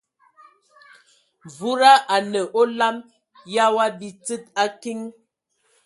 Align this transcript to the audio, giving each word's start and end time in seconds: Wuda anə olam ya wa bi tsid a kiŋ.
Wuda 1.57 1.91
anə 2.15 2.39
olam 2.59 2.95
ya 3.53 3.65
wa 3.75 3.85
bi 3.97 4.07
tsid 4.23 4.43
a 4.63 4.65
kiŋ. 4.81 4.99